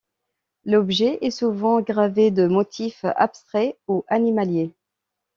L'objet 0.65 1.19
est 1.23 1.29
souvent 1.29 1.79
gravé 1.79 2.31
de 2.31 2.47
motifs 2.47 3.05
abstraits 3.05 3.77
ou 3.87 4.03
animaliers. 4.07 4.73